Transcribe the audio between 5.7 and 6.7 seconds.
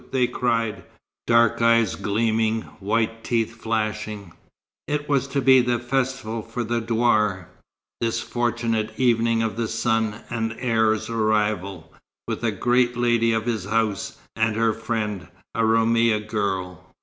a festival for